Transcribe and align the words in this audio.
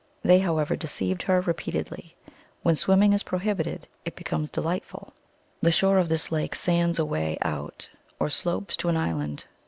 They, 0.23 0.39
however, 0.39 0.75
deceived 0.75 1.21
her 1.21 1.41
repeatedly. 1.41 2.15
When 2.63 2.75
swimming 2.75 3.13
is 3.13 3.21
prohibited 3.21 3.87
it 4.03 4.15
becomes 4.15 4.49
delightful. 4.49 5.13
The 5.61 5.71
shore 5.71 5.99
of 5.99 6.09
this 6.09 6.31
lake 6.31 6.55
sands 6.55 6.97
away 6.97 7.37
out 7.43 7.87
or 8.19 8.27
slopes 8.27 8.75
to 8.77 8.89
an 8.89 8.97
island. 8.97 9.45